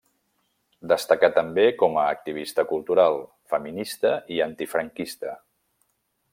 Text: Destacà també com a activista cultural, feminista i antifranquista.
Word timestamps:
Destacà 0.91 1.29
també 1.35 1.65
com 1.83 1.99
a 2.03 2.07
activista 2.15 2.65
cultural, 2.71 3.21
feminista 3.55 4.17
i 4.37 4.43
antifranquista. 4.49 5.39